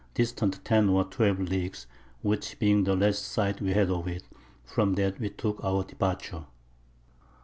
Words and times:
distant 0.15 0.65
10 0.65 0.89
or 0.89 1.03
12 1.03 1.41
Leagues, 1.41 1.85
which 2.23 2.57
being 2.57 2.85
the 2.85 2.95
last 2.95 3.21
Sight 3.23 3.61
we 3.61 3.73
had 3.73 3.91
of 3.91 4.07
it, 4.07 4.23
from 4.65 4.95
that 4.95 5.19
we 5.19 5.29
took 5.29 5.63
our 5.63 5.83
Departure. 5.83 6.45